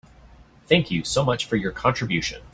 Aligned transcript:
Thank 0.65 0.89
you 0.89 1.03
so 1.03 1.23
much 1.23 1.45
for 1.45 1.57
your 1.57 1.71
contribution. 1.71 2.41